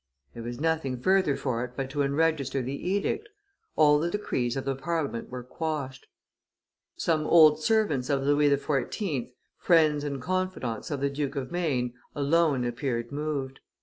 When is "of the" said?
4.57-4.73, 10.89-11.11